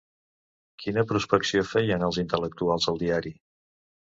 [0.83, 3.35] Quina prospecció feien els intel·lectuals al diari?